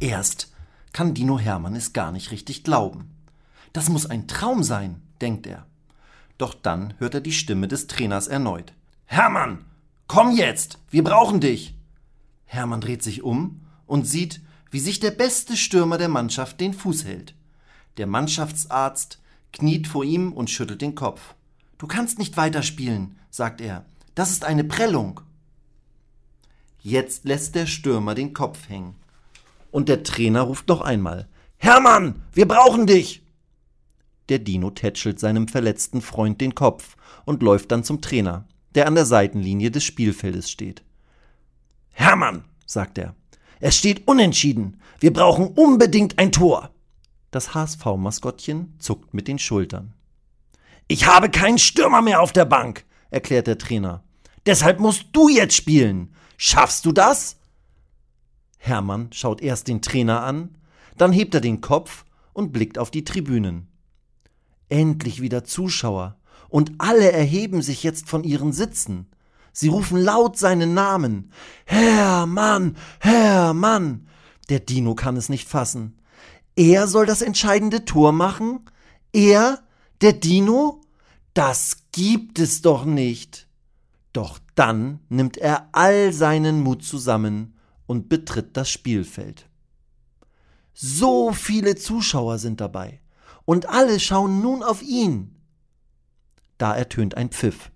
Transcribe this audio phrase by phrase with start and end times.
[0.00, 0.52] Erst
[0.92, 3.10] kann Dino Hermann es gar nicht richtig glauben.
[3.72, 5.66] Das muss ein Traum sein, denkt er.
[6.38, 8.72] Doch dann hört er die Stimme des Trainers erneut.
[9.06, 9.64] Hermann,
[10.06, 11.74] komm jetzt, wir brauchen dich.
[12.46, 14.40] Hermann dreht sich um und sieht,
[14.70, 17.34] wie sich der beste Stürmer der Mannschaft den Fuß hält.
[17.96, 19.20] Der Mannschaftsarzt
[19.52, 21.34] kniet vor ihm und schüttelt den Kopf.
[21.78, 23.84] Du kannst nicht weiterspielen, sagt er.
[24.14, 25.20] Das ist eine Prellung.
[26.80, 28.94] Jetzt lässt der Stürmer den Kopf hängen.
[29.70, 31.28] Und der Trainer ruft noch einmal.
[31.56, 33.22] Hermann, wir brauchen dich!
[34.28, 38.94] Der Dino tätschelt seinem verletzten Freund den Kopf und läuft dann zum Trainer, der an
[38.94, 40.82] der Seitenlinie des Spielfeldes steht.
[41.90, 43.14] Hermann, sagt er,
[43.60, 44.80] es steht unentschieden.
[45.00, 46.70] Wir brauchen unbedingt ein Tor.
[47.30, 49.94] Das HSV-Maskottchen zuckt mit den Schultern.
[50.86, 54.04] Ich habe keinen Stürmer mehr auf der Bank, erklärt der Trainer.
[54.46, 56.14] Deshalb musst du jetzt spielen.
[56.36, 57.37] Schaffst du das?
[58.58, 60.56] Hermann schaut erst den Trainer an,
[60.96, 63.68] dann hebt er den Kopf und blickt auf die Tribünen.
[64.68, 66.16] Endlich wieder Zuschauer,
[66.48, 69.06] und alle erheben sich jetzt von ihren Sitzen.
[69.52, 71.32] Sie rufen laut seinen Namen.
[71.66, 74.06] Hermann, Hermann.
[74.48, 75.98] Der Dino kann es nicht fassen.
[76.56, 78.60] Er soll das entscheidende Tor machen?
[79.12, 79.62] Er,
[80.00, 80.80] der Dino?
[81.34, 83.46] Das gibt es doch nicht.
[84.12, 87.57] Doch dann nimmt er all seinen Mut zusammen
[87.88, 89.48] und betritt das Spielfeld.
[90.74, 93.00] So viele Zuschauer sind dabei,
[93.44, 95.34] und alle schauen nun auf ihn.
[96.58, 97.72] Da ertönt ein Pfiff.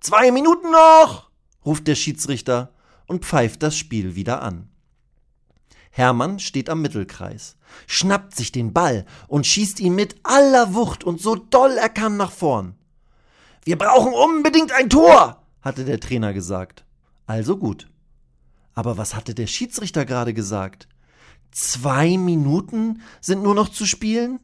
[0.00, 1.30] Zwei Minuten noch,
[1.64, 2.74] ruft der Schiedsrichter
[3.06, 4.68] und pfeift das Spiel wieder an.
[5.90, 11.20] Hermann steht am Mittelkreis, schnappt sich den Ball und schießt ihn mit aller Wucht und
[11.20, 12.74] so doll er kann nach vorn.
[13.64, 16.84] Wir brauchen unbedingt ein Tor, hatte der Trainer gesagt.
[17.26, 17.89] Also gut.
[18.74, 20.88] Aber was hatte der Schiedsrichter gerade gesagt?
[21.50, 24.40] Zwei Minuten sind nur noch zu spielen?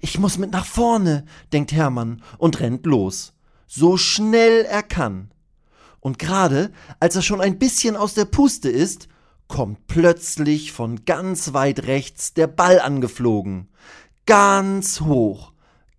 [0.00, 3.32] Ich muss mit nach vorne, denkt Hermann und rennt los.
[3.66, 5.30] So schnell er kann.
[6.00, 9.08] Und gerade als er schon ein bisschen aus der Puste ist,
[9.48, 13.68] kommt plötzlich von ganz weit rechts der Ball angeflogen.
[14.24, 15.52] Ganz hoch,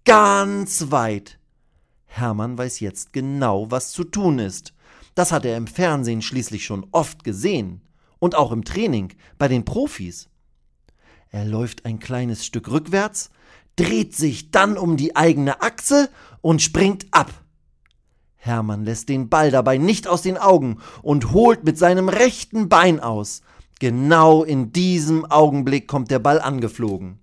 [0.06, 1.38] ganz weit.
[2.06, 4.74] Hermann weiß jetzt genau, was zu tun ist.
[5.16, 7.82] Das hat er im Fernsehen schließlich schon oft gesehen.
[8.20, 10.30] Und auch im Training, bei den Profis.
[11.30, 13.32] Er läuft ein kleines Stück rückwärts,
[13.76, 16.10] dreht sich dann um die eigene Achse
[16.42, 17.32] und springt ab.
[18.36, 23.00] Hermann lässt den Ball dabei nicht aus den Augen und holt mit seinem rechten Bein
[23.00, 23.42] aus.
[23.80, 27.20] Genau in diesem Augenblick kommt der Ball angeflogen.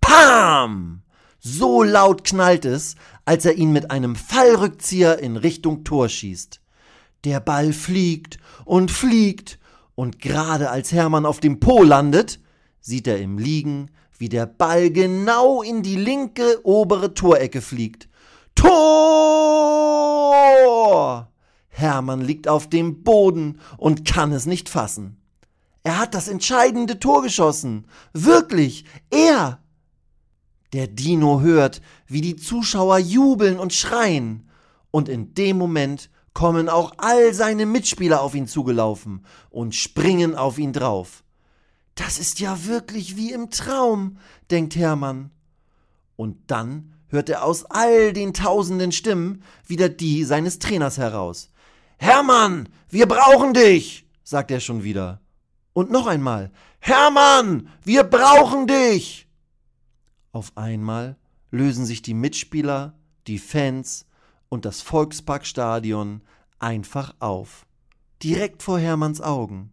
[0.00, 1.02] Pam!
[1.38, 6.59] So laut knallt es, als er ihn mit einem Fallrückzieher in Richtung Tor schießt.
[7.24, 9.58] Der Ball fliegt und fliegt,
[9.94, 12.40] und gerade als Hermann auf dem Po landet,
[12.80, 18.08] sieht er im Liegen, wie der Ball genau in die linke obere Torecke fliegt.
[18.54, 18.80] Tor!
[21.68, 25.16] Hermann liegt auf dem Boden und kann es nicht fassen.
[25.82, 27.86] Er hat das entscheidende Tor geschossen.
[28.12, 29.62] Wirklich, er.
[30.72, 34.46] Der Dino hört, wie die Zuschauer jubeln und schreien,
[34.90, 40.58] und in dem Moment kommen auch all seine Mitspieler auf ihn zugelaufen und springen auf
[40.58, 41.24] ihn drauf.
[41.94, 44.18] Das ist ja wirklich wie im Traum,
[44.50, 45.30] denkt Hermann.
[46.16, 51.50] Und dann hört er aus all den tausenden Stimmen wieder die seines Trainers heraus.
[51.98, 55.20] Hermann, wir brauchen dich, sagt er schon wieder.
[55.72, 56.50] Und noch einmal.
[56.78, 59.28] Hermann, wir brauchen dich.
[60.32, 61.16] Auf einmal
[61.50, 62.94] lösen sich die Mitspieler,
[63.26, 64.06] die Fans
[64.50, 66.20] und das Volksparkstadion
[66.58, 67.64] einfach auf.
[68.22, 69.72] Direkt vor Hermanns Augen.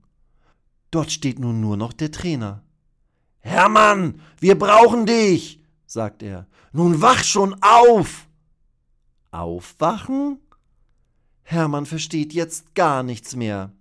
[0.90, 2.64] Dort steht nun nur noch der Trainer.
[3.40, 6.48] Hermann, wir brauchen dich, sagt er.
[6.72, 8.28] Nun wach schon auf.
[9.32, 10.40] Aufwachen?
[11.44, 13.72] Hermann versteht jetzt gar nichts mehr.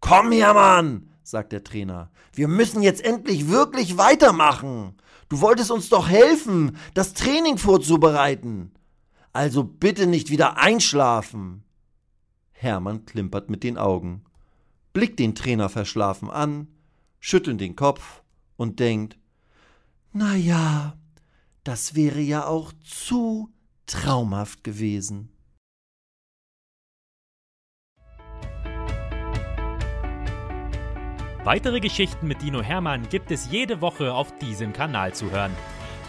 [0.00, 2.10] Komm, Hermann, sagt der Trainer.
[2.34, 4.94] Wir müssen jetzt endlich wirklich weitermachen.
[5.28, 8.72] Du wolltest uns doch helfen, das Training vorzubereiten.
[9.32, 11.64] Also bitte nicht wieder einschlafen.
[12.52, 14.24] Hermann klimpert mit den Augen,
[14.92, 16.68] blickt den Trainer verschlafen an,
[17.18, 18.22] schütteln den Kopf
[18.56, 19.18] und denkt,
[20.12, 20.96] na ja,
[21.64, 23.50] das wäre ja auch zu
[23.86, 25.30] traumhaft gewesen.
[31.44, 35.50] Weitere Geschichten mit Dino Hermann gibt es jede Woche auf diesem Kanal zu hören.